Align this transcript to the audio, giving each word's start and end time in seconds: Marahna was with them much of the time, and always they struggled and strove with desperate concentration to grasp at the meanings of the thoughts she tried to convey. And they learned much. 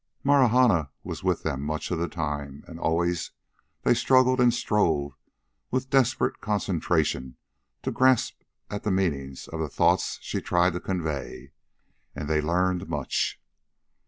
Marahna 0.23 0.89
was 1.03 1.23
with 1.23 1.43
them 1.43 1.61
much 1.61 1.91
of 1.91 1.99
the 1.99 2.07
time, 2.09 2.63
and 2.67 2.79
always 2.79 3.33
they 3.83 3.93
struggled 3.93 4.41
and 4.41 4.51
strove 4.51 5.13
with 5.69 5.91
desperate 5.91 6.41
concentration 6.41 7.37
to 7.83 7.91
grasp 7.91 8.41
at 8.71 8.81
the 8.81 8.89
meanings 8.89 9.47
of 9.49 9.59
the 9.59 9.69
thoughts 9.69 10.17
she 10.23 10.41
tried 10.41 10.73
to 10.73 10.79
convey. 10.79 11.51
And 12.15 12.27
they 12.27 12.41
learned 12.41 12.89
much. 12.89 13.39